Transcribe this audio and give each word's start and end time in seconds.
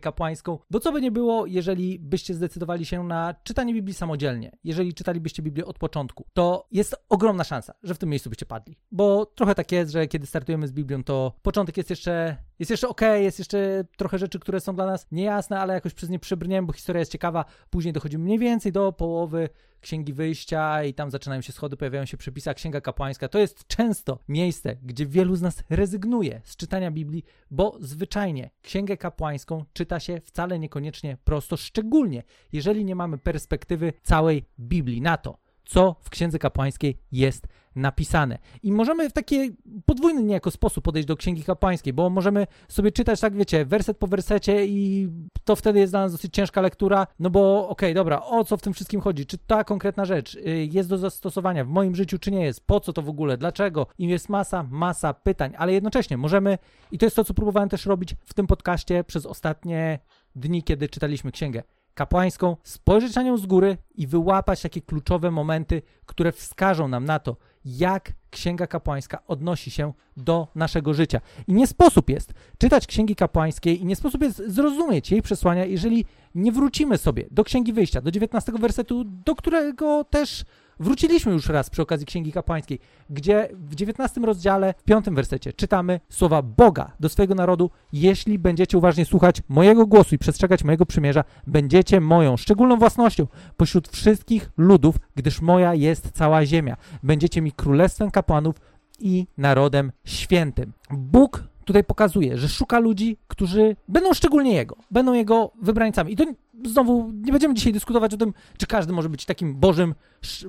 kapłańską, 0.00 0.58
bo 0.70 0.80
co 0.80 0.92
by 0.92 1.00
nie 1.00 1.10
było, 1.10 1.46
jeżeli 1.46 1.98
byście 1.98 2.34
zdecydowali 2.34 2.86
się 2.86 3.04
na 3.04 3.34
czytanie 3.44 3.74
Biblii 3.74 3.94
samodzielnie, 3.94 4.52
jeżeli 4.64 4.94
czytalibyście 4.94 5.42
Biblię 5.42 5.64
od 5.66 5.78
początku, 5.78 6.24
to 6.34 6.66
jest 6.72 6.96
ogromna 7.08 7.44
szansa, 7.44 7.74
że 7.82 7.94
w 7.94 7.98
tym 7.98 8.08
miejscu 8.08 8.30
byście 8.30 8.46
padli. 8.46 8.76
Bo 8.92 9.26
trochę 9.26 9.54
tak 9.54 9.72
jest, 9.72 9.92
że 9.92 10.06
kiedy 10.06 10.26
startujemy 10.26 10.68
z 10.68 10.72
Biblią, 10.72 11.04
to 11.04 11.32
początek 11.42 11.76
jest 11.76 11.90
jeszcze, 11.90 12.36
jest 12.58 12.70
jeszcze 12.70 12.88
ok, 12.88 13.00
jest 13.14 13.38
jeszcze 13.38 13.84
trochę 13.96 14.18
rzeczy, 14.18 14.38
które 14.38 14.60
są 14.60 14.74
dla 14.74 14.86
nas 14.86 15.06
niejasne, 15.12 15.60
ale 15.60 15.74
jakoś 15.74 15.94
przez 15.94 16.10
nie 16.10 16.18
przebrniemy, 16.18 16.66
bo 16.66 16.72
historia 16.72 17.00
jest 17.00 17.12
ciekawa. 17.12 17.44
Później 17.70 17.92
dochodzimy 17.92 18.24
mniej 18.24 18.38
więcej 18.38 18.72
do 18.72 18.92
połowy 18.92 19.48
Księgi 19.80 20.12
Wyjścia 20.12 20.84
i 20.84 20.94
tam 20.94 21.10
zaczynają 21.10 21.40
się 21.40 21.52
schody, 21.52 21.76
pojawiają 21.76 22.04
się 22.04 22.16
przepisy, 22.16 22.50
a 22.50 22.54
Księga 22.54 22.80
Kapłańska 22.80 23.28
to 23.28 23.38
jest 23.38 23.66
często 23.66 24.18
miejsce, 24.28 24.76
gdzie 24.82 25.06
wielu 25.06 25.36
z 25.36 25.42
nas 25.42 25.64
rezygnuje 25.70 26.40
z 26.44 26.56
czytania 26.56 26.90
Biblii, 26.90 27.24
bo 27.50 27.76
zwyczajnie 27.80 28.50
Księgę 28.62 28.96
Kapłańską 28.96 29.64
czyta 29.72 30.00
się 30.00 30.20
wcale 30.20 30.58
niekoniecznie 30.58 31.16
prosto, 31.24 31.56
szczególnie 31.56 32.22
jeżeli 32.52 32.84
nie 32.84 32.94
mamy 32.94 33.18
perspektywy 33.18 33.92
całej 34.02 34.44
Biblii 34.60 35.00
na 35.00 35.16
to, 35.16 35.38
co 35.64 35.96
w 36.00 36.10
Księdze 36.10 36.38
Kapłańskiej 36.38 36.98
jest 37.12 37.46
napisane. 37.78 38.38
I 38.62 38.72
możemy 38.72 39.10
w 39.10 39.12
taki 39.12 39.56
podwójny 39.86 40.22
niejako 40.22 40.50
sposób 40.50 40.84
podejść 40.84 41.08
do 41.08 41.16
Księgi 41.16 41.44
Kapłańskiej, 41.44 41.92
bo 41.92 42.10
możemy 42.10 42.46
sobie 42.68 42.92
czytać, 42.92 43.20
tak 43.20 43.34
wiecie, 43.34 43.64
werset 43.64 43.98
po 43.98 44.06
wersecie 44.06 44.66
i 44.66 45.08
to 45.44 45.56
wtedy 45.56 45.78
jest 45.78 45.92
dla 45.92 46.00
nas 46.00 46.12
dosyć 46.12 46.34
ciężka 46.34 46.60
lektura, 46.60 47.06
no 47.18 47.30
bo 47.30 47.68
okej, 47.68 47.72
okay, 47.88 47.94
dobra, 47.94 48.22
o 48.22 48.44
co 48.44 48.56
w 48.56 48.62
tym 48.62 48.72
wszystkim 48.72 49.00
chodzi? 49.00 49.26
Czy 49.26 49.38
ta 49.38 49.64
konkretna 49.64 50.04
rzecz 50.04 50.34
y, 50.34 50.68
jest 50.72 50.88
do 50.88 50.98
zastosowania 50.98 51.64
w 51.64 51.68
moim 51.68 51.94
życiu, 51.94 52.18
czy 52.18 52.30
nie 52.30 52.44
jest? 52.44 52.66
Po 52.66 52.80
co 52.80 52.92
to 52.92 53.02
w 53.02 53.08
ogóle? 53.08 53.36
Dlaczego? 53.36 53.86
I 53.98 54.08
jest 54.08 54.28
masa, 54.28 54.62
masa 54.70 55.14
pytań, 55.14 55.52
ale 55.58 55.72
jednocześnie 55.72 56.16
możemy, 56.16 56.58
i 56.92 56.98
to 56.98 57.06
jest 57.06 57.16
to, 57.16 57.24
co 57.24 57.34
próbowałem 57.34 57.68
też 57.68 57.86
robić 57.86 58.14
w 58.24 58.34
tym 58.34 58.46
podcaście 58.46 59.04
przez 59.04 59.26
ostatnie 59.26 59.98
dni, 60.36 60.62
kiedy 60.62 60.88
czytaliśmy 60.88 61.32
księgę 61.32 61.62
kapłańską, 61.98 62.56
spojrzeć 62.62 63.14
na 63.14 63.22
nią 63.22 63.36
z 63.36 63.46
góry 63.46 63.76
i 63.94 64.06
wyłapać 64.06 64.62
takie 64.62 64.82
kluczowe 64.82 65.30
momenty, 65.30 65.82
które 66.06 66.32
wskażą 66.32 66.88
nam 66.88 67.04
na 67.04 67.18
to, 67.18 67.36
jak 67.76 68.12
Księga 68.30 68.66
Kapłańska 68.66 69.22
odnosi 69.26 69.70
się 69.70 69.92
do 70.16 70.48
naszego 70.54 70.94
życia. 70.94 71.20
I 71.46 71.52
nie 71.52 71.66
sposób 71.66 72.10
jest 72.10 72.32
czytać 72.58 72.86
Księgi 72.86 73.16
Kapłańskiej 73.16 73.82
i 73.82 73.84
nie 73.84 73.96
sposób 73.96 74.22
jest 74.22 74.42
zrozumieć 74.46 75.10
jej 75.10 75.22
przesłania, 75.22 75.64
jeżeli 75.64 76.04
nie 76.34 76.52
wrócimy 76.52 76.98
sobie 76.98 77.24
do 77.30 77.44
Księgi 77.44 77.72
Wyjścia, 77.72 78.00
do 78.00 78.10
19 78.10 78.52
wersetu, 78.52 79.04
do 79.04 79.34
którego 79.34 80.04
też 80.04 80.44
Wróciliśmy 80.80 81.32
już 81.32 81.48
raz 81.48 81.70
przy 81.70 81.82
okazji 81.82 82.06
Księgi 82.06 82.32
Kapłańskiej, 82.32 82.78
gdzie 83.10 83.48
w 83.52 83.74
19 83.74 84.20
rozdziale, 84.20 84.74
w 84.78 84.82
5 84.82 85.04
wersecie 85.10 85.52
czytamy 85.52 86.00
słowa 86.08 86.42
Boga 86.42 86.92
do 87.00 87.08
swojego 87.08 87.34
narodu: 87.34 87.70
Jeśli 87.92 88.38
będziecie 88.38 88.78
uważnie 88.78 89.04
słuchać 89.04 89.42
mojego 89.48 89.86
głosu 89.86 90.14
i 90.14 90.18
przestrzegać 90.18 90.64
mojego 90.64 90.86
przymierza, 90.86 91.24
będziecie 91.46 92.00
moją 92.00 92.36
szczególną 92.36 92.76
własnością 92.76 93.26
pośród 93.56 93.88
wszystkich 93.88 94.50
ludów, 94.56 94.96
gdyż 95.14 95.40
moja 95.40 95.74
jest 95.74 96.10
cała 96.10 96.46
ziemia. 96.46 96.76
Będziecie 97.02 97.42
mi 97.42 97.52
królestwem 97.52 98.10
kapłanów 98.10 98.56
i 98.98 99.26
narodem 99.36 99.92
świętym. 100.04 100.72
Bóg 100.90 101.44
tutaj 101.64 101.84
pokazuje, 101.84 102.38
że 102.38 102.48
szuka 102.48 102.78
ludzi, 102.78 103.16
którzy 103.28 103.76
będą 103.88 104.14
szczególnie 104.14 104.54
Jego, 104.54 104.76
będą 104.90 105.12
Jego 105.12 105.52
wybrańcami. 105.62 106.12
I 106.12 106.16
to 106.16 106.24
znowu 106.64 107.10
nie 107.14 107.32
będziemy 107.32 107.54
dzisiaj 107.54 107.72
dyskutować 107.72 108.14
o 108.14 108.16
tym, 108.16 108.34
czy 108.56 108.66
każdy 108.66 108.92
może 108.92 109.08
być 109.08 109.24
takim 109.24 109.54
Bożym, 109.54 109.94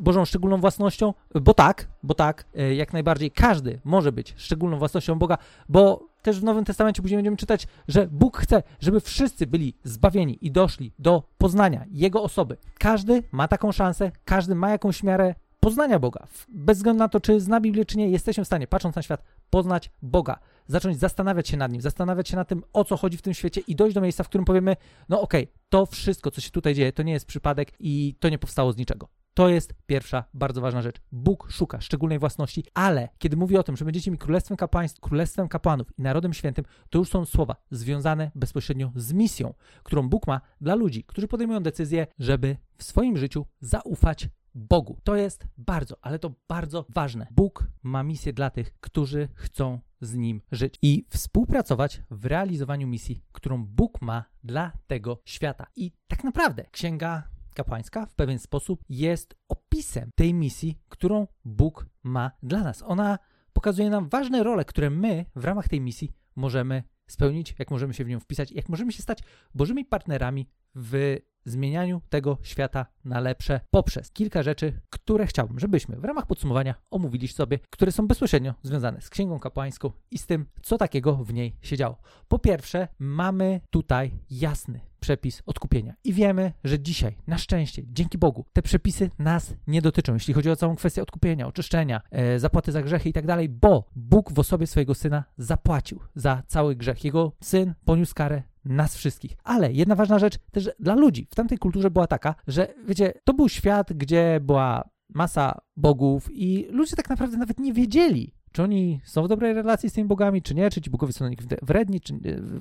Bożą 0.02 0.26
szczególną 0.26 0.58
własnością, 0.58 1.14
bo 1.42 1.54
tak, 1.54 1.88
bo 2.04 2.14
tak, 2.14 2.46
e, 2.56 2.76
jak 2.76 2.94
najbardziej 2.94 3.32
każdy 3.32 3.80
może 3.84 4.12
być 4.12 4.34
szczególną 4.38 4.78
własnością 4.78 5.20
Boga, 5.20 5.38
bo 5.70 6.10
też 6.22 6.40
w 6.40 6.44
Nowym 6.44 6.66
Testamencie 6.66 7.02
później 7.02 7.18
będziemy 7.18 7.38
czytać, 7.38 7.68
że 7.88 8.08
Bóg 8.08 8.38
chce, 8.38 8.64
żeby 8.80 9.00
wszyscy 9.00 9.48
byli 9.48 9.74
zbawieni 9.84 10.38
i 10.42 10.52
doszli 10.52 10.92
do 11.00 11.24
poznania 11.38 11.86
Jego 11.92 12.24
osoby. 12.24 12.58
Każdy 12.80 13.24
ma 13.32 13.48
taką 13.48 13.72
szansę, 13.72 14.12
każdy 14.26 14.56
ma 14.56 14.70
jakąś 14.70 15.04
miarę 15.04 15.36
poznania 15.60 16.00
Boga. 16.00 16.28
Bez 16.50 16.78
względu 16.78 17.00
na 17.00 17.10
to, 17.10 17.20
czy 17.20 17.40
zna 17.40 17.62
Biblię, 17.62 17.86
czy 17.86 17.98
nie, 17.98 18.10
jesteśmy 18.10 18.44
w 18.44 18.48
stanie, 18.48 18.68
patrząc 18.68 18.96
na 18.96 19.02
świat, 19.02 19.24
poznać 19.50 19.92
Boga. 20.02 20.40
Zacząć 20.70 20.98
zastanawiać 20.98 21.48
się 21.48 21.58
nad 21.58 21.72
Nim, 21.72 21.82
zastanawiać 21.82 22.30
się 22.30 22.36
nad 22.36 22.48
tym, 22.48 22.64
o 22.74 22.84
co 22.84 22.98
chodzi 22.98 23.18
w 23.18 23.22
tym 23.22 23.34
świecie 23.34 23.62
i 23.68 23.76
dojść 23.76 23.96
do 23.96 24.02
miejsca, 24.02 24.24
w 24.24 24.30
którym 24.30 24.46
powiemy, 24.46 24.76
no 25.10 25.22
okej, 25.22 25.44
okay, 25.44 25.56
to 25.70 25.86
wszystko, 25.86 26.32
co 26.32 26.42
się 26.42 26.52
tutaj 26.52 26.76
dzieje, 26.76 26.92
to 26.94 27.04
nie 27.04 27.14
jest 27.14 27.26
przypadek 27.26 27.72
i 27.80 28.16
to 28.20 28.30
nie 28.30 28.38
powstało 28.38 28.74
z 28.74 28.78
niczego. 28.78 29.10
To 29.34 29.50
jest 29.50 29.74
pierwsza 29.86 30.24
bardzo 30.34 30.62
ważna 30.62 30.82
rzecz. 30.82 31.02
Bóg 31.12 31.48
szuka 31.52 31.82
szczególnej 31.82 32.20
własności, 32.20 32.64
ale 32.74 33.10
kiedy 33.18 33.38
mówi 33.38 33.58
o 33.58 33.64
tym, 33.64 33.78
że 33.78 33.86
będziecie 33.86 34.12
mi 34.12 34.18
królestwem 34.18 34.58
kapłaństw, 34.58 35.00
królestwem 35.00 35.48
kapłanów 35.48 36.00
i 36.00 36.02
narodem 36.02 36.34
świętym, 36.34 36.66
to 36.90 37.00
już 37.00 37.10
są 37.10 37.26
słowa 37.26 37.56
związane 37.72 38.32
bezpośrednio 38.36 38.92
z 38.96 39.14
misją, 39.14 39.54
którą 39.84 40.10
Bóg 40.10 40.28
ma 40.28 40.42
dla 40.62 40.76
ludzi, 40.76 41.04
którzy 41.04 41.28
podejmują 41.28 41.64
decyzję, 41.64 42.08
żeby 42.20 42.58
w 42.78 42.84
swoim 42.84 43.18
życiu 43.18 43.46
zaufać 43.62 44.30
Bogu. 44.56 45.00
To 45.04 45.16
jest 45.16 45.48
bardzo, 45.58 45.96
ale 46.02 46.20
to 46.20 46.34
bardzo 46.48 46.86
ważne. 46.90 47.28
Bóg 47.32 47.68
ma 47.84 48.04
misję 48.04 48.34
dla 48.34 48.50
tych, 48.50 48.80
którzy 48.80 49.28
chcą 49.34 49.80
z 50.02 50.16
Nim 50.16 50.42
żyć 50.52 50.76
i 50.82 51.06
współpracować 51.10 52.02
w 52.12 52.26
realizowaniu 52.26 52.88
misji, 52.88 53.24
którą 53.32 53.66
Bóg 53.66 54.02
ma 54.02 54.24
dla 54.44 54.72
tego 54.88 55.22
świata. 55.26 55.68
I 55.76 55.92
tak 56.08 56.24
naprawdę 56.24 56.66
Księga 56.72 57.24
Kapłańska 57.54 58.06
w 58.06 58.14
pewien 58.14 58.40
sposób 58.40 58.84
jest 58.90 59.36
opisem 59.48 60.10
tej 60.16 60.34
misji, 60.34 60.80
którą 60.90 61.28
Bóg 61.46 61.86
ma 62.04 62.32
dla 62.44 62.64
nas. 62.64 62.84
Ona 62.84 63.20
pokazuje 63.54 63.90
nam 63.90 64.10
ważne 64.10 64.44
role, 64.44 64.66
które 64.66 64.90
my 64.90 65.26
w 65.36 65.46
ramach 65.46 65.68
tej 65.68 65.82
misji 65.82 66.12
możemy 66.36 66.84
spełnić, 67.08 67.56
jak 67.60 67.72
możemy 67.72 67.94
się 67.94 68.04
w 68.04 68.08
nią 68.08 68.20
wpisać, 68.20 68.52
jak 68.52 68.70
możemy 68.70 68.92
się 68.92 69.02
stać 69.02 69.20
Bożymi 69.56 69.86
partnerami 69.86 70.50
w 70.76 71.18
zmienianiu 71.46 72.02
tego 72.10 72.38
świata 72.44 72.86
na 73.06 73.20
lepsze 73.20 73.60
poprzez 73.72 74.12
kilka 74.12 74.44
rzeczy, 74.44 74.82
które 74.90 75.28
chciałbym, 75.28 75.60
żebyśmy 75.60 75.96
w 75.96 76.06
ramach 76.06 76.28
podsumowania 76.28 76.76
omówili 76.92 77.28
sobie, 77.28 77.60
które 77.70 77.92
są 77.92 78.08
bezpośrednio 78.08 78.54
związane 78.64 79.02
z 79.02 79.10
Księgą 79.10 79.40
Kapłańską 79.40 79.92
i 80.12 80.18
z 80.18 80.26
tym, 80.26 80.46
co 80.62 80.78
takiego 80.78 81.16
w 81.16 81.34
niej 81.34 81.58
się 81.62 81.78
działo. 81.78 81.98
Po 82.28 82.40
pierwsze, 82.40 82.88
mamy 83.00 83.62
tutaj 83.70 84.20
jasny 84.30 84.80
przepis 85.00 85.44
odkupienia. 85.46 85.94
I 86.04 86.14
wiemy, 86.14 86.54
że 86.64 86.80
dzisiaj, 86.80 87.18
na 87.28 87.38
szczęście, 87.38 87.84
dzięki 87.86 88.18
Bogu, 88.18 88.46
te 88.54 88.62
przepisy 88.62 89.12
nas 89.20 89.54
nie 89.68 89.82
dotyczą, 89.82 90.14
jeśli 90.14 90.34
chodzi 90.34 90.50
o 90.50 90.56
całą 90.56 90.76
kwestię 90.76 91.02
odkupienia, 91.02 91.48
oczyszczenia, 91.48 92.02
e, 92.12 92.40
zapłaty 92.40 92.72
za 92.72 92.82
grzechy 92.82 93.10
i 93.10 93.14
tak 93.14 93.26
dalej, 93.26 93.50
bo 93.50 93.90
Bóg 93.96 94.34
w 94.34 94.40
osobie 94.40 94.68
swojego 94.68 94.96
syna 94.96 95.24
zapłacił 95.38 96.00
za 96.16 96.44
cały 96.48 96.76
grzech. 96.76 97.06
Jego 97.06 97.32
syn 97.42 97.74
poniósł 97.86 98.16
karę 98.16 98.44
nas 98.70 98.96
wszystkich. 98.96 99.38
Ale 99.44 99.74
jedna 99.74 99.96
ważna 99.96 100.20
rzecz 100.20 100.38
też 100.52 100.70
dla 100.80 100.96
ludzi 100.96 101.28
w 101.32 101.36
tamtej 101.36 101.58
kulturze 101.58 101.92
była 101.92 102.08
taka, 102.08 102.36
że 102.48 102.74
wiecie, 102.88 103.14
to 103.24 103.34
był 103.34 103.50
świat, 103.50 103.94
gdzie 103.94 104.40
była 104.44 104.90
masa 105.10 105.62
bogów 105.78 106.30
i 106.32 106.68
ludzie 106.72 106.96
tak 106.96 107.10
naprawdę 107.10 107.38
nawet 107.38 107.60
nie 107.60 107.74
wiedzieli, 107.74 108.34
czy 108.52 108.64
oni 108.64 109.02
są 109.04 109.24
w 109.24 109.28
dobrej 109.28 109.54
relacji 109.54 109.90
z 109.90 109.94
tymi 109.94 110.08
bogami, 110.08 110.42
czy 110.42 110.56
nie, 110.56 110.70
czy 110.70 110.82
ci 110.82 110.90
bogowie 110.90 111.14
są 111.14 111.26
na 111.26 111.30
nich 111.30 111.40
wredni, 111.62 112.02
czy 112.02 112.14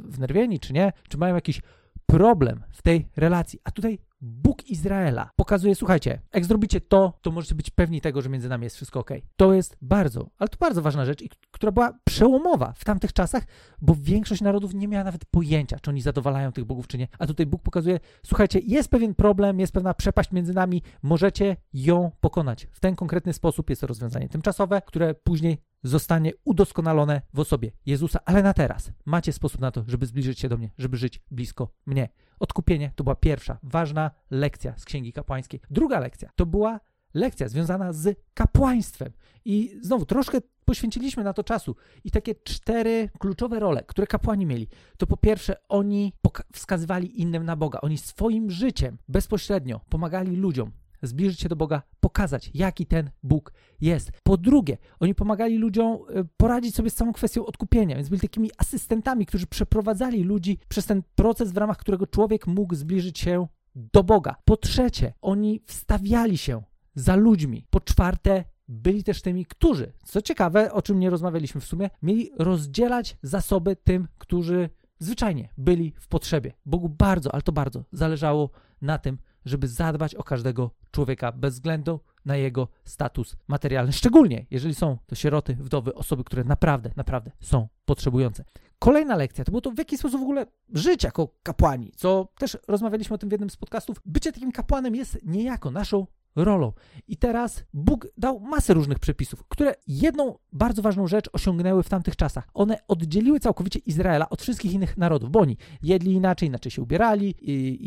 wnerwieni, 0.05 0.61
czy 0.61 0.73
nie, 0.73 0.93
czy 1.09 1.19
mają 1.19 1.35
jakiś 1.35 1.61
problem 2.07 2.63
w 2.71 2.83
tej 2.83 3.09
relacji. 3.17 3.61
A 3.65 3.71
tutaj 3.71 3.99
Bóg 4.21 4.71
Izraela 4.71 5.31
pokazuje, 5.37 5.75
słuchajcie, 5.75 6.21
jak 6.35 6.45
zrobicie 6.45 6.81
to, 6.81 7.19
to 7.23 7.31
możecie 7.31 7.55
być 7.55 7.71
pewni 7.71 8.01
tego, 8.01 8.23
że 8.23 8.29
między 8.29 8.49
nami 8.49 8.65
jest 8.65 8.77
wszystko 8.77 9.01
ok. 9.01 9.11
To 9.37 9.55
jest 9.55 9.77
bardzo, 9.83 10.31
ale 10.39 10.49
to 10.49 10.57
bardzo 10.61 10.83
ważna 10.83 11.05
rzecz, 11.05 11.25
która 11.51 11.73
była 11.73 11.99
przełomowa 12.05 12.73
w 12.77 12.85
tamtych 12.85 13.13
czasach, 13.13 13.47
bo 13.83 13.95
większość 14.01 14.41
narodów 14.41 14.75
nie 14.75 14.89
miała 14.89 15.05
nawet 15.05 15.25
pojęcia, 15.25 15.79
czy 15.83 15.91
oni 15.91 16.01
zadowalają 16.01 16.53
tych 16.53 16.65
bogów, 16.65 16.87
czy 16.87 16.99
nie. 16.99 17.09
A 17.19 17.27
tutaj 17.27 17.47
Bóg 17.47 17.63
pokazuje, 17.63 18.01
słuchajcie, 18.27 18.59
jest 18.59 18.91
pewien 18.91 19.15
problem, 19.15 19.61
jest 19.61 19.73
pewna 19.73 19.95
przepaść 19.95 20.33
między 20.33 20.55
nami, 20.55 20.83
możecie 21.03 21.57
ją 21.73 22.11
pokonać. 22.21 22.69
W 22.73 22.81
ten 22.81 22.97
konkretny 22.97 23.33
sposób 23.33 23.71
jest 23.71 23.81
to 23.81 23.87
rozwiązanie 23.87 24.29
tymczasowe, 24.29 24.83
które 24.87 25.15
później 25.15 25.59
zostanie 25.83 26.33
udoskonalone 26.45 27.23
w 27.35 27.41
osobie 27.41 27.73
Jezusa, 27.87 28.19
ale 28.25 28.43
na 28.43 28.55
teraz 28.55 28.93
macie 29.05 29.33
sposób 29.33 29.61
na 29.61 29.71
to, 29.71 29.85
żeby 29.87 30.07
zbliżyć 30.07 30.41
się 30.41 30.49
do 30.49 30.57
mnie, 30.57 30.71
żeby 30.79 30.97
żyć 30.97 31.23
blisko 31.31 31.69
mnie. 31.87 32.09
Odkupienie 32.41 32.93
to 32.97 33.05
była 33.05 33.17
pierwsza 33.17 33.59
ważna 33.63 34.11
lekcja 34.31 34.79
z 34.79 34.85
Księgi 34.85 35.13
Kapłańskiej. 35.13 35.61
Druga 35.71 36.01
lekcja 36.01 36.31
to 36.37 36.47
była 36.47 36.81
lekcja 37.15 37.49
związana 37.49 37.93
z 37.93 38.19
kapłaństwem. 38.35 39.13
I 39.45 39.79
znowu 39.83 40.07
troszkę 40.07 40.39
poświęciliśmy 40.65 41.25
na 41.25 41.33
to 41.33 41.45
czasu. 41.45 41.77
I 42.05 42.11
takie 42.11 42.35
cztery 42.35 43.11
kluczowe 43.19 43.61
role, 43.61 43.85
które 43.87 44.07
kapłani 44.07 44.47
mieli, 44.47 44.69
to 44.97 45.07
po 45.07 45.17
pierwsze 45.17 45.57
oni 45.69 46.13
wskazywali 46.53 47.21
innym 47.21 47.45
na 47.45 47.57
Boga. 47.57 47.81
Oni 47.81 47.99
swoim 47.99 48.51
życiem 48.51 48.99
bezpośrednio 49.09 49.81
pomagali 49.89 50.37
ludziom 50.37 50.73
zbliżyć 51.03 51.41
się 51.41 51.49
do 51.49 51.57
Boga, 51.57 51.83
pokazać, 52.01 52.51
jaki 52.55 52.87
ten 52.87 53.11
Bóg 53.23 53.53
jest. 53.81 54.13
Po 54.23 54.37
drugie, 54.37 54.79
oni 55.01 55.15
pomagali 55.15 55.59
ludziom 55.59 55.99
e, 56.09 56.25
poradzić 56.37 56.75
sobie 56.75 56.91
z 56.91 56.95
całą 56.95 57.13
kwestią 57.13 57.47
odkupienia, 57.47 57.97
więc 57.97 58.09
byli 58.09 58.21
takimi 58.21 58.51
asystentami, 58.59 59.27
którzy 59.27 59.47
przeprowadzali 59.47 60.25
ludzi 60.25 60.59
przez 60.69 60.87
ten 60.87 61.03
proces, 61.15 61.53
w 61.53 61.57
ramach 61.57 61.77
którego 61.77 62.07
człowiek 62.07 62.47
mógł 62.47 62.75
zbliżyć 62.75 63.19
się 63.19 63.47
do 63.75 64.05
Boga. 64.05 64.37
Po 64.45 64.57
trzecie, 64.57 65.13
oni 65.23 65.61
wstawiali 65.67 66.39
się 66.39 66.63
za 66.95 67.17
ludźmi. 67.17 67.67
Po 67.71 67.81
czwarte, 67.81 68.45
byli 68.69 69.05
też 69.05 69.23
tymi, 69.23 69.47
którzy, 69.47 69.93
co 70.05 70.23
ciekawe, 70.23 70.73
o 70.73 70.83
czym 70.83 70.99
nie 70.99 71.11
rozmawialiśmy 71.11 71.61
w 71.61 71.65
sumie, 71.65 71.91
mieli 72.03 72.31
rozdzielać 72.39 73.17
zasoby 73.23 73.77
tym, 73.77 74.09
którzy 74.19 74.71
zwyczajnie 74.99 75.49
byli 75.59 75.95
w 76.01 76.09
potrzebie. 76.09 76.53
Bogu 76.67 76.89
bardzo, 76.89 77.33
ale 77.33 77.43
to 77.43 77.53
bardzo 77.53 77.85
zależało 77.93 78.51
na 78.83 78.99
tym, 78.99 79.19
żeby 79.49 79.69
zadbać 79.69 80.15
o 80.15 80.25
każdego 80.25 80.71
człowieka 80.91 81.33
bez 81.33 81.55
względu 81.55 82.01
na 82.25 82.37
jego 82.37 82.69
status 82.85 83.37
materialny. 83.49 83.93
Szczególnie 83.93 84.47
jeżeli 84.51 84.75
są 84.75 84.99
to 85.07 85.15
sieroty, 85.15 85.55
wdowy, 85.55 85.95
osoby, 85.95 86.25
które 86.25 86.45
naprawdę, 86.45 86.91
naprawdę 86.97 87.31
są 87.41 87.69
potrzebujące. 87.85 88.45
Kolejna 88.79 89.17
lekcja 89.17 89.45
to 89.45 89.53
było 89.53 89.61
to, 89.61 89.71
w 89.71 89.79
jaki 89.79 89.99
sposób 89.99 90.21
w 90.21 90.23
ogóle 90.23 90.47
żyć 90.75 91.05
jako 91.05 91.29
kapłani, 91.43 91.93
co 91.97 92.29
też 92.39 92.59
rozmawialiśmy 92.69 93.15
o 93.15 93.19
tym 93.19 93.29
w 93.29 93.33
jednym 93.33 93.51
z 93.51 93.57
podcastów. 93.57 94.01
Bycie 94.05 94.33
takim 94.33 94.53
kapłanem 94.53 94.95
jest 94.95 95.19
niejako 95.25 95.71
naszą 95.71 96.07
rolą. 96.45 96.73
I 97.09 97.17
teraz 97.17 97.65
Bóg 97.75 98.09
dał 98.17 98.41
masę 98.41 98.75
różnych 98.75 98.99
przepisów, 98.99 99.45
które 99.49 99.75
jedną 99.87 100.39
bardzo 100.53 100.83
ważną 100.83 101.07
rzecz 101.07 101.31
osiągnęły 101.33 101.83
w 101.83 101.89
tamtych 101.89 102.17
czasach. 102.17 102.49
One 102.55 102.79
oddzieliły 102.89 103.41
całkowicie 103.41 103.79
Izraela 103.79 104.29
od 104.29 104.43
wszystkich 104.43 104.73
innych 104.73 104.99
narodów, 104.99 105.31
bo 105.31 105.41
oni 105.41 105.57
jedli 105.83 106.13
inaczej, 106.13 106.49
inaczej 106.49 106.73
się 106.73 106.83
ubierali, 106.83 107.35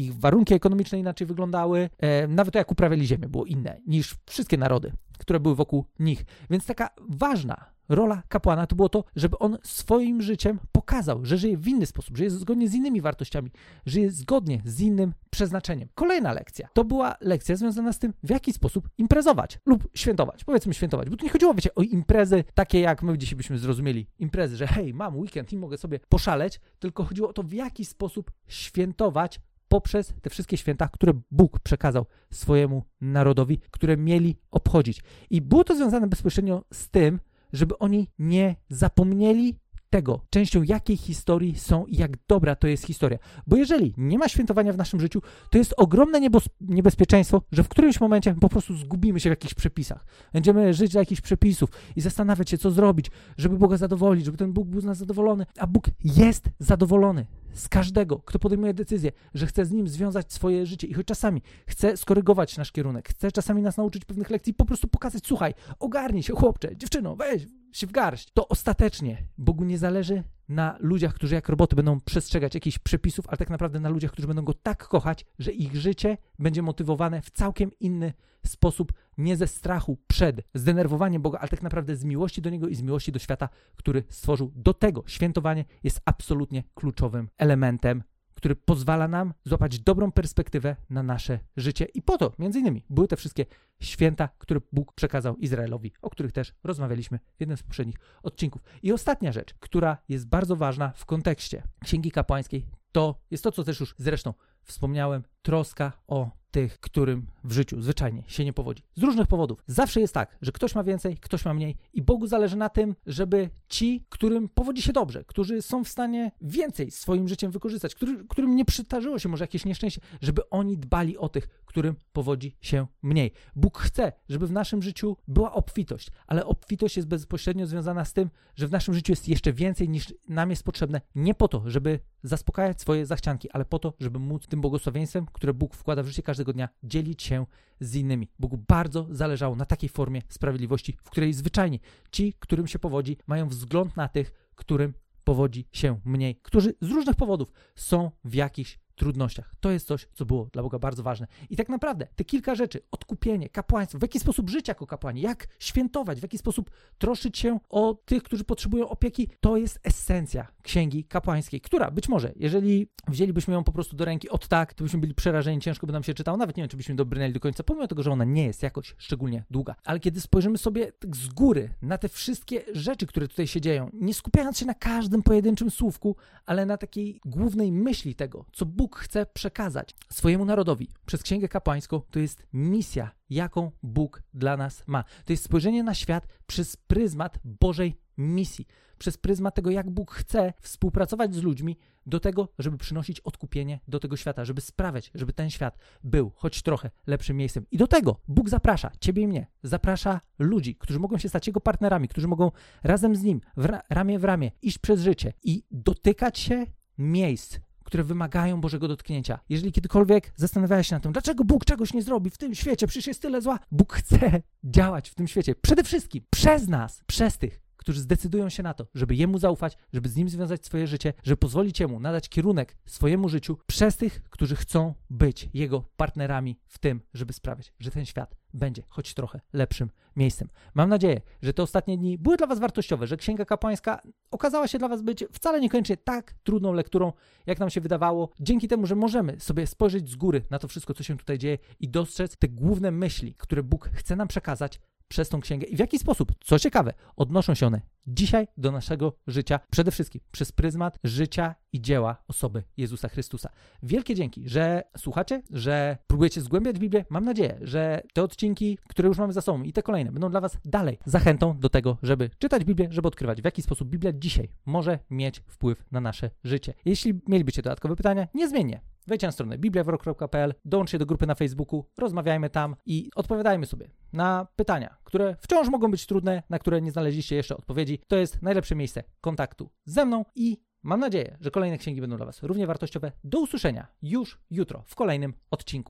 ich 0.03 0.19
warunki 0.19 0.53
ekonomiczne 0.53 0.99
inaczej 0.99 1.27
wyglądały, 1.27 1.89
e, 1.97 2.27
nawet 2.27 2.53
to 2.53 2.57
jak 2.57 2.71
uprawiali 2.71 3.07
ziemię 3.07 3.27
było 3.27 3.45
inne 3.45 3.77
niż 3.87 4.15
wszystkie 4.25 4.57
narody, 4.57 4.91
które 5.21 5.39
były 5.39 5.55
wokół 5.55 5.85
nich. 5.99 6.25
Więc 6.49 6.65
taka 6.65 6.89
ważna 7.09 7.71
rola 7.89 8.23
kapłana 8.27 8.67
to 8.67 8.75
było 8.75 8.89
to, 8.89 9.03
żeby 9.15 9.37
on 9.39 9.57
swoim 9.63 10.21
życiem 10.21 10.59
pokazał, 10.71 11.25
że 11.25 11.37
żyje 11.37 11.57
w 11.57 11.67
inny 11.67 11.85
sposób, 11.85 12.17
że 12.17 12.23
jest 12.23 12.39
zgodnie 12.39 12.69
z 12.69 12.73
innymi 12.73 13.01
wartościami, 13.01 13.51
żyje 13.85 14.11
zgodnie 14.11 14.61
z 14.65 14.81
innym 14.81 15.13
przeznaczeniem. 15.29 15.89
Kolejna 15.95 16.33
lekcja 16.33 16.69
to 16.73 16.83
była 16.83 17.15
lekcja 17.21 17.55
związana 17.55 17.93
z 17.93 17.99
tym, 17.99 18.13
w 18.23 18.29
jaki 18.29 18.53
sposób 18.53 18.89
imprezować 18.97 19.59
lub 19.65 19.87
świętować. 19.93 20.43
Powiedzmy 20.43 20.73
świętować, 20.73 21.09
bo 21.09 21.17
tu 21.17 21.25
nie 21.25 21.31
chodziło, 21.31 21.53
wiecie, 21.53 21.75
o 21.75 21.81
imprezy 21.81 22.43
takie, 22.53 22.79
jak 22.79 23.03
my 23.03 23.17
dzisiaj 23.17 23.37
byśmy 23.37 23.57
zrozumieli. 23.57 24.07
Imprezy, 24.19 24.57
że 24.57 24.67
hej, 24.67 24.93
mam 24.93 25.17
weekend 25.17 25.53
i 25.53 25.57
mogę 25.57 25.77
sobie 25.77 25.99
poszaleć, 26.09 26.59
tylko 26.79 27.03
chodziło 27.03 27.29
o 27.29 27.33
to, 27.33 27.43
w 27.43 27.53
jaki 27.53 27.85
sposób 27.85 28.31
świętować 28.47 29.39
poprzez 29.71 30.13
te 30.21 30.29
wszystkie 30.29 30.57
święta, 30.57 30.89
które 30.89 31.13
Bóg 31.31 31.59
przekazał 31.59 32.05
swojemu 32.31 32.83
narodowi, 33.01 33.59
które 33.71 33.97
mieli 33.97 34.37
obchodzić. 34.51 35.01
I 35.29 35.41
było 35.41 35.63
to 35.63 35.75
związane 35.75 36.07
bezpośrednio 36.07 36.63
z 36.73 36.89
tym, 36.89 37.19
żeby 37.53 37.77
oni 37.77 38.07
nie 38.19 38.55
zapomnieli 38.69 39.55
tego, 39.89 40.25
częścią 40.29 40.63
jakiej 40.63 40.97
historii 40.97 41.55
są 41.55 41.85
i 41.85 41.97
jak 41.97 42.11
dobra 42.27 42.55
to 42.55 42.67
jest 42.67 42.85
historia. 42.85 43.17
Bo 43.47 43.55
jeżeli 43.55 43.93
nie 43.97 44.17
ma 44.17 44.29
świętowania 44.29 44.73
w 44.73 44.77
naszym 44.77 44.99
życiu, 44.99 45.21
to 45.49 45.57
jest 45.57 45.73
ogromne 45.77 46.19
niebezpieczeństwo, 46.61 47.41
że 47.51 47.63
w 47.63 47.67
którymś 47.67 47.99
momencie 47.99 48.35
po 48.35 48.49
prostu 48.49 48.77
zgubimy 48.77 49.19
się 49.19 49.29
w 49.29 49.35
jakichś 49.35 49.53
przepisach. 49.53 50.05
Będziemy 50.33 50.73
żyć 50.73 50.91
dla 50.91 51.01
jakichś 51.01 51.21
przepisów 51.21 51.69
i 51.95 52.01
zastanawiać 52.01 52.49
się, 52.49 52.57
co 52.57 52.71
zrobić, 52.71 53.11
żeby 53.37 53.57
Boga 53.57 53.77
zadowolić, 53.77 54.25
żeby 54.25 54.37
ten 54.37 54.53
Bóg 54.53 54.67
był 54.67 54.81
z 54.81 54.85
nas 54.85 54.97
zadowolony. 54.97 55.45
A 55.57 55.67
Bóg 55.67 55.87
jest 56.03 56.49
zadowolony 56.59 57.25
z 57.53 57.69
każdego, 57.69 58.19
kto 58.19 58.39
podejmuje 58.39 58.73
decyzję, 58.73 59.11
że 59.33 59.47
chce 59.47 59.65
z 59.65 59.71
nim 59.71 59.87
związać 59.87 60.33
swoje 60.33 60.65
życie. 60.65 60.87
I 60.87 60.93
choć 60.93 61.05
czasami 61.05 61.41
chce 61.67 61.97
skorygować 61.97 62.57
nasz 62.57 62.71
kierunek, 62.71 63.09
chce 63.09 63.31
czasami 63.31 63.61
nas 63.61 63.77
nauczyć 63.77 64.05
pewnych 64.05 64.29
lekcji, 64.29 64.53
po 64.53 64.65
prostu 64.65 64.87
pokazać, 64.87 65.27
słuchaj, 65.27 65.53
ogarnij 65.79 66.23
się, 66.23 66.33
chłopcze, 66.33 66.77
dziewczyno, 66.77 67.15
weź 67.15 67.47
się 67.71 67.87
w 67.87 67.91
garść, 67.91 68.31
to 68.33 68.47
ostatecznie 68.47 69.17
Bogu 69.37 69.63
nie 69.63 69.77
zależy 69.77 70.23
na 70.51 70.77
ludziach, 70.79 71.13
którzy 71.13 71.35
jak 71.35 71.49
roboty 71.49 71.75
będą 71.75 71.99
przestrzegać 71.99 72.55
jakichś 72.55 72.79
przepisów, 72.79 73.25
ale 73.27 73.37
tak 73.37 73.49
naprawdę 73.49 73.79
na 73.79 73.89
ludziach, 73.89 74.11
którzy 74.11 74.27
będą 74.27 74.43
go 74.43 74.53
tak 74.53 74.87
kochać, 74.87 75.25
że 75.39 75.51
ich 75.51 75.75
życie 75.75 76.17
będzie 76.39 76.61
motywowane 76.61 77.21
w 77.21 77.29
całkiem 77.29 77.71
inny 77.79 78.13
sposób, 78.45 78.93
nie 79.17 79.37
ze 79.37 79.47
strachu 79.47 79.97
przed 80.07 80.41
zdenerwowaniem 80.53 81.21
Boga, 81.21 81.39
ale 81.39 81.49
tak 81.49 81.61
naprawdę 81.61 81.95
z 81.95 82.03
miłości 82.03 82.41
do 82.41 82.49
Niego 82.49 82.67
i 82.67 82.75
z 82.75 82.81
miłości 82.81 83.11
do 83.11 83.19
świata, 83.19 83.49
który 83.75 84.03
stworzył. 84.09 84.51
Do 84.55 84.73
tego 84.73 85.03
świętowanie 85.07 85.65
jest 85.83 86.01
absolutnie 86.05 86.63
kluczowym 86.75 87.29
elementem 87.37 88.03
który 88.41 88.55
pozwala 88.55 89.07
nam 89.07 89.33
złapać 89.45 89.79
dobrą 89.79 90.11
perspektywę 90.11 90.75
na 90.89 91.03
nasze 91.03 91.39
życie. 91.57 91.85
I 91.85 92.01
po 92.01 92.17
to, 92.17 92.33
między 92.39 92.59
innymi, 92.59 92.83
były 92.89 93.07
te 93.07 93.15
wszystkie 93.15 93.45
święta, 93.79 94.29
które 94.37 94.61
Bóg 94.71 94.93
przekazał 94.93 95.37
Izraelowi, 95.37 95.91
o 96.01 96.09
których 96.09 96.31
też 96.31 96.53
rozmawialiśmy 96.63 97.19
w 97.37 97.39
jednym 97.39 97.57
z 97.57 97.63
poprzednich 97.63 97.95
odcinków. 98.23 98.61
I 98.83 98.91
ostatnia 98.91 99.31
rzecz, 99.31 99.53
która 99.59 99.97
jest 100.09 100.27
bardzo 100.27 100.55
ważna 100.55 100.93
w 100.95 101.05
kontekście 101.05 101.63
Księgi 101.83 102.11
Kapłańskiej, 102.11 102.65
to 102.91 103.21
jest 103.31 103.43
to, 103.43 103.51
co 103.51 103.63
też 103.63 103.79
już 103.79 103.95
zresztą 103.97 104.33
wspomniałem, 104.63 105.23
troska 105.41 105.91
o 106.07 106.31
tych, 106.51 106.79
którym 106.79 107.27
w 107.43 107.51
życiu 107.51 107.81
zwyczajnie 107.81 108.23
się 108.27 108.45
nie 108.45 108.53
powodzi. 108.53 108.83
Z 108.95 109.03
różnych 109.03 109.27
powodów. 109.27 109.63
Zawsze 109.67 110.01
jest 110.01 110.13
tak, 110.13 110.37
że 110.41 110.51
ktoś 110.51 110.75
ma 110.75 110.83
więcej, 110.83 111.17
ktoś 111.17 111.45
ma 111.45 111.53
mniej 111.53 111.75
i 111.93 112.01
Bogu 112.01 112.27
zależy 112.27 112.57
na 112.57 112.69
tym, 112.69 112.95
żeby 113.05 113.49
ci, 113.67 114.05
którym 114.09 114.49
powodzi 114.49 114.81
się 114.81 114.93
dobrze, 114.93 115.23
którzy 115.23 115.61
są 115.61 115.83
w 115.83 115.87
stanie 115.87 116.31
więcej 116.41 116.91
swoim 116.91 117.27
życiem 117.27 117.51
wykorzystać, 117.51 117.95
który, 117.95 118.25
którym 118.29 118.55
nie 118.55 118.65
przytarzyło 118.65 119.19
się 119.19 119.29
może 119.29 119.43
jakieś 119.43 119.65
nieszczęście, 119.65 120.01
żeby 120.21 120.49
oni 120.49 120.77
dbali 120.77 121.17
o 121.17 121.29
tych, 121.29 121.47
którym 121.65 121.95
powodzi 122.13 122.55
się 122.61 122.87
mniej. 123.01 123.31
Bóg 123.55 123.77
chce, 123.77 124.11
żeby 124.29 124.47
w 124.47 124.51
naszym 124.51 124.81
życiu 124.81 125.17
była 125.27 125.53
obfitość, 125.53 126.09
ale 126.27 126.45
obfitość 126.45 126.97
jest 126.97 127.07
bezpośrednio 127.07 127.67
związana 127.67 128.05
z 128.05 128.13
tym, 128.13 128.29
że 128.55 128.67
w 128.67 128.71
naszym 128.71 128.93
życiu 128.93 129.11
jest 129.11 129.27
jeszcze 129.27 129.53
więcej 129.53 129.89
niż 129.89 130.13
nam 130.27 130.49
jest 130.49 130.63
potrzebne, 130.63 131.01
nie 131.15 131.33
po 131.33 131.47
to, 131.47 131.63
żeby 131.65 131.99
zaspokajać 132.23 132.81
swoje 132.81 133.05
zachcianki, 133.05 133.51
ale 133.51 133.65
po 133.65 133.79
to, 133.79 133.93
żeby 133.99 134.19
móc 134.19 134.47
tym 134.47 134.61
błogosławieństwem, 134.61 135.25
które 135.33 135.53
Bóg 135.53 135.75
wkłada 135.75 136.03
w 136.03 136.07
życie 136.07 136.23
każdego 136.23 136.53
dnia, 136.53 136.69
dzielić 136.83 137.23
się 137.23 137.45
z 137.79 137.95
innymi. 137.95 138.27
Bogu 138.39 138.57
bardzo 138.67 139.07
zależało 139.09 139.55
na 139.55 139.65
takiej 139.65 139.89
formie 139.89 140.21
sprawiedliwości, 140.29 140.97
w 141.03 141.09
której 141.09 141.33
zwyczajnie 141.33 141.79
ci, 142.11 142.33
którym 142.39 142.67
się 142.67 142.79
powodzi, 142.79 143.17
mają 143.27 143.47
wzgląd 143.47 143.97
na 143.97 144.07
tych, 144.07 144.51
którym 144.55 144.93
powodzi 145.23 145.67
się 145.71 145.99
mniej, 146.05 146.35
którzy 146.35 146.73
z 146.81 146.89
różnych 146.89 147.15
powodów 147.15 147.51
są 147.75 148.11
w 148.23 148.33
jakichś 148.33 148.79
trudnościach. 149.01 149.55
To 149.59 149.71
jest 149.71 149.87
coś, 149.87 150.07
co 150.13 150.25
było 150.25 150.49
dla 150.53 150.63
Boga 150.63 150.79
bardzo 150.79 151.03
ważne. 151.03 151.27
I 151.49 151.55
tak 151.55 151.69
naprawdę 151.69 152.07
te 152.15 152.23
kilka 152.25 152.55
rzeczy, 152.55 152.79
odkupienie, 152.91 153.49
kapłaństwo, 153.49 153.99
w 153.99 154.01
jaki 154.01 154.19
sposób 154.19 154.49
żyć 154.49 154.67
jako 154.67 154.87
kapłani, 154.87 155.21
jak 155.21 155.47
świętować, 155.59 156.19
w 156.19 156.21
jaki 156.21 156.37
sposób 156.37 156.71
troszczyć 156.97 157.37
się 157.37 157.59
o 157.69 157.93
tych, 158.05 158.23
którzy 158.23 158.43
potrzebują 158.43 158.89
opieki, 158.89 159.29
to 159.39 159.57
jest 159.57 159.79
esencja 159.83 160.47
księgi 160.63 161.03
kapłańskiej, 161.03 161.61
która 161.61 161.91
być 161.91 162.09
może, 162.09 162.31
jeżeli 162.35 162.87
wzięlibyśmy 163.07 163.53
ją 163.53 163.63
po 163.63 163.71
prostu 163.71 163.95
do 163.95 164.05
ręki 164.05 164.29
od 164.29 164.47
tak, 164.47 164.73
to 164.73 164.83
byśmy 164.83 164.99
byli 164.99 165.13
przerażeni, 165.13 165.61
ciężko 165.61 165.87
by 165.87 165.93
nam 165.93 166.03
się 166.03 166.13
czytało, 166.13 166.37
nawet 166.37 166.57
nie 166.57 166.63
wiem, 166.63 166.69
czy 166.69 166.77
byśmy 166.77 166.95
dobrnęli 166.95 167.33
do 167.33 167.39
końca, 167.39 167.63
pomimo 167.63 167.87
tego, 167.87 168.03
że 168.03 168.11
ona 168.11 168.23
nie 168.23 168.45
jest 168.45 168.63
jakoś 168.63 168.95
szczególnie 168.97 169.43
długa. 169.51 169.75
Ale 169.83 169.99
kiedy 169.99 170.21
spojrzymy 170.21 170.57
sobie 170.57 170.91
tak 170.91 171.15
z 171.15 171.27
góry 171.27 171.69
na 171.81 171.97
te 171.97 172.09
wszystkie 172.09 172.63
rzeczy, 172.73 173.07
które 173.07 173.27
tutaj 173.27 173.47
się 173.47 173.61
dzieją, 173.61 173.89
nie 173.93 174.13
skupiając 174.13 174.57
się 174.57 174.65
na 174.65 174.73
każdym 174.73 175.23
pojedynczym 175.23 175.71
słówku, 175.71 176.15
ale 176.45 176.65
na 176.65 176.77
takiej 176.77 177.19
głównej 177.25 177.71
myśli 177.71 178.15
tego, 178.15 178.45
co 178.51 178.65
Bóg 178.65 178.90
Bóg 178.91 178.99
chce 178.99 179.25
przekazać 179.25 179.95
swojemu 180.09 180.45
narodowi 180.45 180.89
przez 181.05 181.23
Księgę 181.23 181.47
Kapłańską, 181.47 182.01
to 182.11 182.19
jest 182.19 182.47
misja, 182.53 183.11
jaką 183.29 183.71
Bóg 183.83 184.23
dla 184.33 184.57
nas 184.57 184.83
ma. 184.87 185.03
To 185.25 185.33
jest 185.33 185.43
spojrzenie 185.43 185.83
na 185.83 185.93
świat 185.93 186.27
przez 186.47 186.75
pryzmat 186.77 187.39
Bożej 187.43 188.01
misji, 188.17 188.67
przez 188.97 189.17
pryzmat 189.17 189.55
tego, 189.55 189.71
jak 189.71 189.89
Bóg 189.89 190.11
chce 190.11 190.53
współpracować 190.61 191.35
z 191.35 191.43
ludźmi 191.43 191.77
do 192.05 192.19
tego, 192.19 192.47
żeby 192.59 192.77
przynosić 192.77 193.19
odkupienie 193.19 193.79
do 193.87 193.99
tego 193.99 194.17
świata, 194.17 194.45
żeby 194.45 194.61
sprawiać, 194.61 195.11
żeby 195.15 195.33
ten 195.33 195.49
świat 195.49 195.77
był 196.03 196.31
choć 196.35 196.61
trochę 196.61 196.91
lepszym 197.07 197.37
miejscem. 197.37 197.65
I 197.71 197.77
do 197.77 197.87
tego 197.87 198.21
Bóg 198.27 198.49
zaprasza 198.49 198.91
ciebie 198.99 199.23
i 199.23 199.27
mnie, 199.27 199.47
zaprasza 199.63 200.21
ludzi, 200.39 200.75
którzy 200.75 200.99
mogą 200.99 201.17
się 201.17 201.29
stać 201.29 201.47
jego 201.47 201.61
partnerami, 201.61 202.07
którzy 202.07 202.27
mogą 202.27 202.51
razem 202.83 203.15
z 203.15 203.23
nim, 203.23 203.41
w 203.57 203.67
ramię 203.89 204.19
w 204.19 204.23
ramię, 204.23 204.51
iść 204.61 204.77
przez 204.77 205.01
życie 205.01 205.33
i 205.43 205.63
dotykać 205.71 206.39
się 206.39 206.65
miejsc, 206.97 207.59
które 207.91 208.03
wymagają 208.03 208.61
Bożego 208.61 208.87
dotknięcia. 208.87 209.39
Jeżeli 209.49 209.71
kiedykolwiek 209.71 210.33
zastanawiałeś 210.35 210.87
się 210.87 210.95
nad 210.95 211.03
tym, 211.03 211.11
dlaczego 211.11 211.43
Bóg 211.43 211.65
czegoś 211.65 211.93
nie 211.93 212.01
zrobi 212.01 212.29
w 212.29 212.37
tym 212.37 212.55
świecie, 212.55 212.87
przecież 212.87 213.07
jest 213.07 213.21
tyle 213.21 213.41
zła, 213.41 213.59
Bóg 213.71 213.93
chce 213.93 214.41
działać 214.63 215.09
w 215.09 215.15
tym 215.15 215.27
świecie. 215.27 215.55
Przede 215.55 215.83
wszystkim 215.83 216.23
przez 216.29 216.67
nas, 216.67 217.03
przez 217.07 217.37
tych, 217.37 217.61
którzy 217.81 218.01
zdecydują 218.01 218.49
się 218.49 218.63
na 218.63 218.73
to, 218.73 218.87
żeby 218.95 219.15
Jemu 219.15 219.39
zaufać, 219.39 219.77
żeby 219.93 220.09
z 220.09 220.15
Nim 220.15 220.29
związać 220.29 220.65
swoje 220.65 220.87
życie, 220.87 221.13
żeby 221.23 221.37
pozwolić 221.37 221.79
Jemu 221.79 221.99
nadać 221.99 222.29
kierunek 222.29 222.77
swojemu 222.85 223.29
życiu, 223.29 223.57
przez 223.67 223.97
tych, 223.97 224.23
którzy 224.29 224.55
chcą 224.55 224.93
być 225.09 225.49
Jego 225.53 225.83
partnerami 225.97 226.59
w 226.67 226.79
tym, 226.79 227.01
żeby 227.13 227.33
sprawiać, 227.33 227.73
że 227.79 227.91
ten 227.91 228.05
świat 228.05 228.35
będzie 228.53 228.83
choć 228.89 229.13
trochę 229.13 229.41
lepszym 229.53 229.89
miejscem. 230.15 230.49
Mam 230.73 230.89
nadzieję, 230.89 231.21
że 231.41 231.53
te 231.53 231.63
ostatnie 231.63 231.97
dni 231.97 232.17
były 232.17 232.37
dla 232.37 232.47
Was 232.47 232.59
wartościowe, 232.59 233.07
że 233.07 233.17
Księga 233.17 233.45
Kapłańska 233.45 234.01
okazała 234.31 234.67
się 234.67 234.77
dla 234.77 234.87
Was 234.87 235.01
być 235.01 235.23
wcale 235.31 235.61
niekoniecznie 235.61 235.97
tak 235.97 236.33
trudną 236.43 236.73
lekturą, 236.73 237.13
jak 237.45 237.59
nam 237.59 237.69
się 237.69 237.81
wydawało, 237.81 238.29
dzięki 238.39 238.67
temu, 238.67 238.87
że 238.87 238.95
możemy 238.95 239.39
sobie 239.39 239.67
spojrzeć 239.67 240.09
z 240.09 240.15
góry 240.15 240.43
na 240.49 240.59
to 240.59 240.67
wszystko, 240.67 240.93
co 240.93 241.03
się 241.03 241.17
tutaj 241.17 241.37
dzieje 241.37 241.57
i 241.79 241.89
dostrzec 241.89 242.37
te 242.37 242.47
główne 242.47 242.91
myśli, 242.91 243.35
które 243.37 243.63
Bóg 243.63 243.89
chce 243.93 244.15
nam 244.15 244.27
przekazać 244.27 244.79
przez 245.11 245.29
tą 245.29 245.41
księgę. 245.41 245.67
I 245.67 245.75
w 245.75 245.79
jaki 245.79 245.99
sposób, 245.99 246.31
co 246.43 246.59
ciekawe, 246.59 246.93
odnoszą 247.15 247.55
się 247.55 247.67
one 247.67 247.81
dzisiaj 248.07 248.47
do 248.57 248.71
naszego 248.71 249.13
życia, 249.27 249.59
przede 249.71 249.91
wszystkim 249.91 250.21
przez 250.31 250.51
pryzmat 250.51 250.99
życia 251.03 251.55
i 251.73 251.81
dzieła 251.81 252.23
osoby 252.27 252.63
Jezusa 252.77 253.09
Chrystusa. 253.09 253.49
Wielkie 253.83 254.15
dzięki, 254.15 254.49
że 254.49 254.83
słuchacie, 254.97 255.41
że 255.49 255.97
próbujecie 256.07 256.41
zgłębiać 256.41 256.79
Biblię. 256.79 257.05
Mam 257.09 257.25
nadzieję, 257.25 257.57
że 257.61 258.01
te 258.13 258.23
odcinki, 258.23 258.77
które 258.89 259.07
już 259.07 259.17
mamy 259.17 259.33
za 259.33 259.41
sobą 259.41 259.63
i 259.63 259.73
te 259.73 259.83
kolejne 259.83 260.11
będą 260.11 260.29
dla 260.29 260.41
Was 260.41 260.57
dalej 260.65 260.99
zachętą 261.05 261.59
do 261.59 261.69
tego, 261.69 261.97
żeby 262.03 262.29
czytać 262.39 262.65
Biblię, 262.65 262.87
żeby 262.91 263.07
odkrywać, 263.07 263.41
w 263.41 263.45
jaki 263.45 263.61
sposób 263.61 263.89
Biblia 263.89 264.11
dzisiaj 264.13 264.49
może 264.65 264.99
mieć 265.09 265.43
wpływ 265.47 265.85
na 265.91 266.01
nasze 266.01 266.29
życie. 266.43 266.73
Jeśli 266.85 267.21
mielibyście 267.27 267.61
dodatkowe 267.61 267.95
pytania, 267.95 268.27
niezmiennie 268.33 268.81
Wejdźcie 269.07 269.27
na 269.27 269.31
stronę 269.31 269.57
bibliawrok.pl, 269.57 270.53
dołączcie 270.65 270.99
do 270.99 271.05
grupy 271.05 271.27
na 271.27 271.35
Facebooku, 271.35 271.85
rozmawiajmy 271.97 272.49
tam 272.49 272.75
i 272.85 273.09
odpowiadajmy 273.15 273.65
sobie 273.65 273.89
na 274.13 274.47
pytania, 274.55 274.97
które 275.03 275.35
wciąż 275.39 275.69
mogą 275.69 275.91
być 275.91 276.05
trudne, 276.05 276.43
na 276.49 276.59
które 276.59 276.81
nie 276.81 276.91
znaleźliście 276.91 277.35
jeszcze 277.35 277.57
odpowiedzi. 277.57 277.90
To 277.97 278.15
jest 278.15 278.41
najlepsze 278.41 278.75
miejsce 278.75 279.03
kontaktu 279.21 279.69
ze 279.85 280.05
mną 280.05 280.25
i 280.35 280.57
mam 280.83 280.99
nadzieję, 280.99 281.37
że 281.41 281.51
kolejne 281.51 281.77
księgi 281.77 282.01
będą 282.01 282.17
dla 282.17 282.25
Was 282.25 282.43
równie 282.43 282.67
wartościowe. 282.67 283.11
Do 283.23 283.39
usłyszenia 283.39 283.87
już 284.01 284.39
jutro 284.51 284.83
w 284.87 284.95
kolejnym 284.95 285.33
odcinku. 285.51 285.89